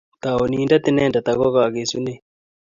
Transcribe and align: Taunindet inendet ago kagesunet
Taunindet 0.21 0.85
inendet 0.89 1.27
ago 1.31 1.47
kagesunet 1.55 2.21